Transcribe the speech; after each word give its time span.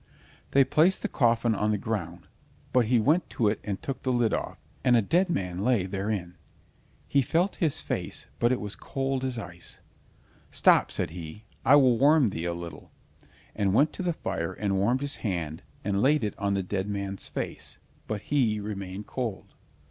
They 0.49 0.63
placed 0.63 1.03
the 1.03 1.07
coffin 1.07 1.53
on 1.53 1.69
the 1.69 1.77
ground, 1.77 2.27
but 2.73 2.85
he 2.87 2.99
went 2.99 3.29
to 3.29 3.47
it 3.49 3.59
and 3.63 3.79
took 3.79 4.01
the 4.01 4.11
lid 4.11 4.33
off, 4.33 4.57
and 4.83 4.97
a 4.97 5.01
dead 5.03 5.29
man 5.29 5.59
lay 5.59 5.85
therein. 5.85 6.37
He 7.07 7.21
felt 7.21 7.57
his 7.57 7.81
face, 7.81 8.25
but 8.39 8.51
it 8.51 8.59
was 8.59 8.75
cold 8.75 9.23
as 9.23 9.37
ice. 9.37 9.79
"Stop," 10.49 10.89
said 10.91 11.11
he, 11.11 11.45
"I 11.63 11.75
will 11.75 11.99
warm 11.99 12.29
thee 12.29 12.45
a, 12.45 12.53
little," 12.55 12.89
and 13.55 13.75
went 13.75 13.93
to 13.93 14.01
the 14.01 14.13
fire 14.13 14.53
and 14.53 14.79
warmed 14.79 15.01
his 15.01 15.17
hand 15.17 15.61
and 15.83 16.01
laid 16.01 16.23
it 16.23 16.33
on 16.39 16.55
the 16.55 16.63
dead 16.63 16.89
man's 16.89 17.27
face, 17.27 17.77
but 18.07 18.21
he 18.23 18.59
remained 18.59 19.05
cold. 19.05 19.53